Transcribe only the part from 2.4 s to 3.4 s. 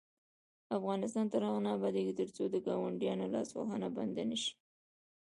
د ګاونډیانو